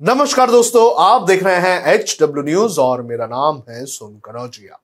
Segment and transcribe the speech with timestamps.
[0.00, 4.78] नमस्कार दोस्तों, आप देख रहे हैं एच डब्ल्यू न्यूज़ और मेरा नाम है सोन कनौजिया।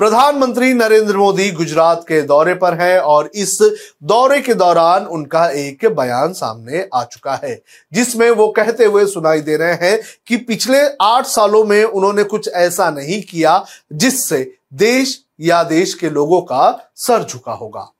[0.00, 3.56] प्रधानमंत्री नरेंद्र मोदी गुजरात के दौरे पर हैं और इस
[4.02, 7.60] दौरे के दौरान उनका एक बयान सामने आ चुका है,
[7.92, 9.98] जिसमें वो कहते हुए सुनाई दे रहे हैं
[10.28, 14.44] कि पिछले आठ सालों में उन्होंने कुछ ऐसा नहीं किया जिससे
[14.74, 17.92] देश या देश के लोगों का सर झुका होगा।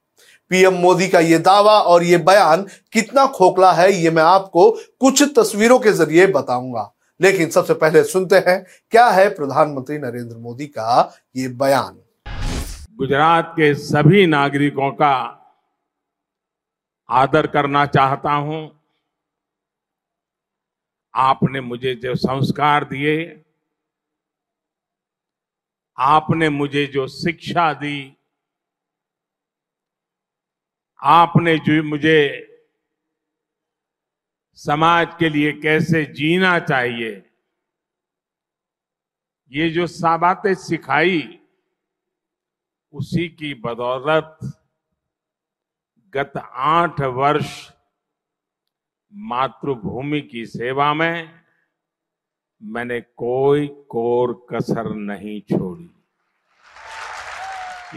[0.50, 2.62] पीएम मोदी का यह दावा और ये बयान
[2.92, 4.70] कितना खोखला है, ये मैं आपको
[5.00, 10.66] कुछ तस्वीरों के ज़रिए बताऊँगा। लेकिन सबसे पहले सुनते हैं, क्या है प्रधानमंत्री नरेंद्र मोदी
[10.66, 11.98] का ये बयान?
[12.96, 15.14] गुजरात के सभी नागरिकों का
[17.08, 18.70] आदर करना चाहता हूँ।
[21.14, 23.42] आपने मुझे जो संस्कार दिए,
[25.98, 28.15] आपने मुझे जो शिक्षा दी
[31.06, 32.18] आपने जो मुझे
[34.58, 37.22] समाज के लिए कैसे जीना चाहिए,
[39.52, 41.38] ये जो सा बातें सिखाई,
[42.94, 44.38] उसी की बदौलत
[46.14, 47.50] गत आठ वर्ष
[49.12, 51.40] मातृभूमि की सेवा में
[52.62, 55.90] मैंने कोई कोर कसर नहीं छोड़ी।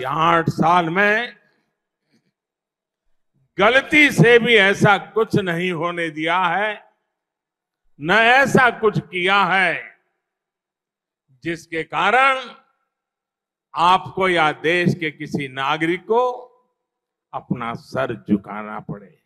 [0.05, 1.38] आठ साल में
[3.57, 6.73] गलती से भी ऐसा कुछ नहीं होने दिया है,
[7.99, 9.81] न ऐसा कुछ किया है,
[11.43, 12.39] जिसके कारण
[13.73, 16.29] आपको या देश के किसी नागरिक को
[17.33, 19.17] अपना सर झुकाना पड़े।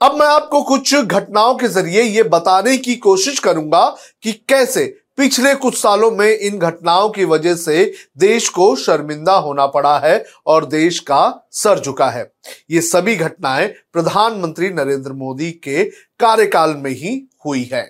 [0.00, 3.88] अब मैं आपको कुछ घटनाओं के ज़रिए ये बताने की कोशिश करूँगा
[4.22, 4.86] कि कैसे
[5.18, 10.24] पिछले कुछ सालों में इन घटनाओं की वजह से देश को शर्मिंदा होना पड़ा है
[10.46, 12.32] और देश का सर झुका है।
[12.70, 15.84] ये सभी घटनाएँ प्रधानमंत्री नरेंद्र मोदी के
[16.20, 17.14] कार्यकाल में ही
[17.46, 17.82] हुई है।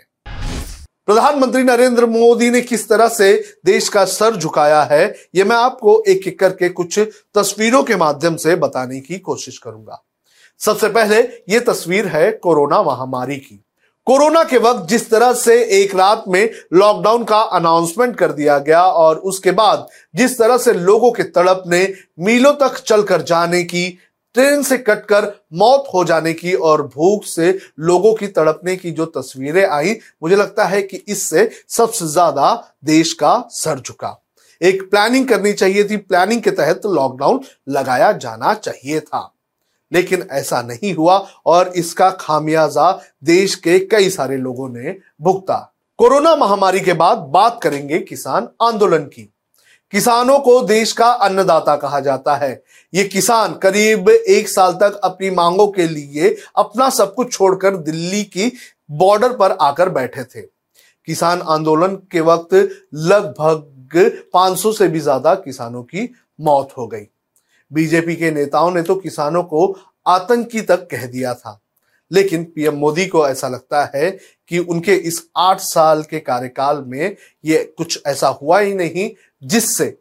[1.06, 3.32] प्रधानमंत्री नरेंद्र मोदी ने किस तरह से
[3.66, 6.98] देश का सर झुकाया है, ये मैं आपको एक एक करके कुछ
[7.34, 10.02] तस्वीरों के माध्यम से बताने की कोशिश करूँगा।
[10.60, 13.64] सबसे पहले ये तस्वीर है कोरोना महामारी की।
[14.06, 18.82] कोरोना के वक्त जिस तरह से एक रात में लॉकडाउन का अनाउंसमेंट कर दिया गया
[18.82, 21.82] और उसके बाद जिस तरह से लोगों के तड़प ने
[22.18, 23.88] मीलों तक चलकर जाने की,
[24.34, 29.06] ट्रेन से कटकर मौत हो जाने की और भूख से लोगों की तड़पने की जो
[29.06, 32.54] तस्वीरें आई, मुझे लगता है कि इससे सबसे ज़्यादा
[32.84, 34.16] देश का सर झुका।
[34.60, 39.30] एक प्लानिंग करनी चाहिए थी। प्लानिंग के तहत लॉकडाउन लगाया जाना चाहिए था।
[39.92, 42.90] लेकिन ऐसा नहीं हुआ और इसका खामियाजा
[43.24, 45.56] देश के कई सारे लोगों ने भुगता।
[45.98, 49.30] कोरोना महामारी के बाद बात करेंगे किसान आंदोलन की।
[49.92, 52.62] किसानों को देश का अन्नदाता कहा जाता है।
[52.92, 58.22] ये किसान करीब एक साल तक अपनी मांगों के लिए अपना सब कुछ छोड़कर दिल्ली
[58.24, 58.52] की
[58.90, 60.42] बॉर्डर पर आकर बैठे थे।
[61.08, 62.54] किसान आंदोलन के वक्त
[62.94, 63.98] लगभग
[64.34, 66.08] 500 से भी ज़्यादा किसानों की
[66.40, 67.06] मौत हो गई।
[67.74, 71.60] बीजेपी के नेताओं ने तो किसानों को आतंकी तक कह दिया था।
[72.12, 74.10] लेकिन पीएम मोदी को ऐसा लगता है
[74.48, 79.10] कि उनके इस आठ साल के कार्यकाल में ये कुछ ऐसा हुआ ही नहीं
[79.42, 79.98] जिससे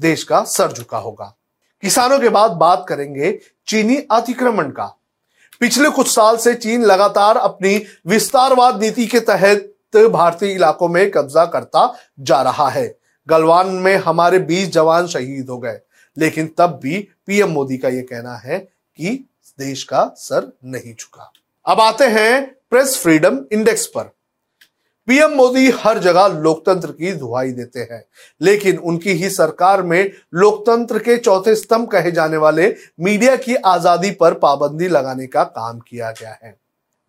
[0.00, 1.36] देश का सर झुका होगा।
[1.82, 4.86] किसानों के बाद बात करेंगे चीनी अतिक्रमण का।
[5.60, 11.44] पिछले कुछ साल से चीन लगातार अपनी विस्तारवाद नीति के तहत भारतीय इलाकों में कब्जा
[11.44, 12.98] करता जा रहा है।
[13.28, 15.80] गलवान में हमारे 20 जवान शहीद हो गए।
[16.16, 19.10] लेकिन तब भी पीएम मोदी का यह कहना है कि
[19.58, 21.32] देश का सर नहीं झुका।
[21.66, 24.10] अब आते हैं प्रेस फ्रीडम इंडेक्स पर।
[25.08, 28.04] पीएम मोदी हर जगह लोकतंत्र की दुहाई देते हैं,
[28.40, 34.10] लेकिन उनकी ही सरकार में लोकतंत्र के चौथे स्तंभ कहे जाने वाले मीडिया की आज़ादी
[34.10, 36.56] पर पाबंदी लगाने का काम किया गया है।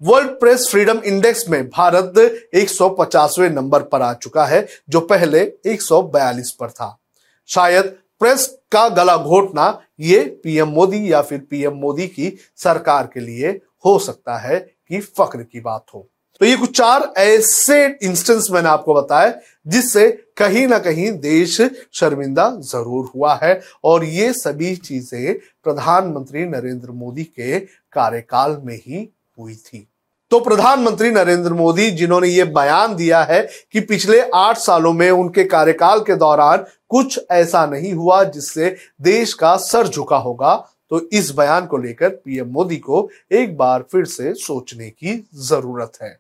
[0.01, 2.17] वर्ल्ड प्रेस फ्रीडम इंडेक्स में भारत
[2.53, 6.97] 150वें नंबर पर आ चुका है, जो पहले 142 पर था।
[7.49, 9.67] शायद प्रेस का गला घोटना
[9.99, 13.49] ये पीएम मोदी या फिर पीएम मोदी की सरकार के लिए
[13.85, 16.07] हो सकता है कि फक्र की बात हो।
[16.41, 19.33] तो ये कुछ चार ऐसे इंस्टेंस मैंने आपको बताया
[19.67, 21.59] जिससे कहीं ना कहीं देश
[21.94, 25.33] शर्मिंदा ज़रूर हुआ है। और ये सभी चीज़ें
[25.63, 29.88] प्रधानमंत्री नरेंद्र मोदी के कार्यकाल में ही हुई थी।
[30.31, 33.42] तो प्रधानमंत्री नरेंद्र मोदी, जिन्होंने ये बयान दिया है
[33.72, 39.33] कि पिछले आठ सालों में उनके कार्यकाल के दौरान कुछ ऐसा नहीं हुआ जिससे देश
[39.33, 40.56] का सर झुका होगा
[40.89, 45.98] तो इस बयान को लेकर पीएम मोदी को एक बार फिर से सोचने की ज़रूरत
[46.01, 46.18] है।